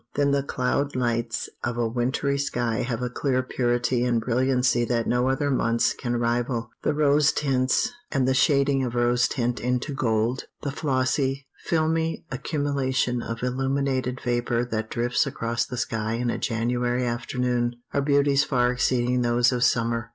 Then 0.15 0.31
the 0.31 0.41
cloud 0.41 0.95
lights 0.95 1.47
of 1.63 1.77
a 1.77 1.87
wintry 1.87 2.39
sky 2.39 2.77
have 2.77 3.03
a 3.03 3.09
clear 3.11 3.43
purity 3.43 4.03
and 4.03 4.19
brilliancy 4.19 4.83
that 4.85 5.05
no 5.05 5.29
other 5.29 5.51
months 5.51 5.93
can 5.93 6.15
rival. 6.17 6.71
The 6.81 6.95
rose 6.95 7.31
tints, 7.31 7.91
and 8.11 8.27
the 8.27 8.33
shading 8.33 8.83
of 8.83 8.95
rose 8.95 9.27
tint 9.27 9.59
into 9.59 9.93
gold, 9.93 10.45
the 10.63 10.71
flossy, 10.71 11.45
filmy 11.65 12.25
accumulation 12.31 13.21
of 13.21 13.43
illuminated 13.43 14.19
vapor 14.25 14.65
that 14.71 14.89
drifts 14.89 15.27
across 15.27 15.67
the 15.67 15.77
sky 15.77 16.13
in 16.13 16.31
a 16.31 16.39
January 16.39 17.05
afternoon, 17.05 17.75
are 17.93 18.01
beauties 18.01 18.43
far 18.43 18.71
exceeding 18.71 19.21
those 19.21 19.51
of 19.51 19.63
summer. 19.63 20.09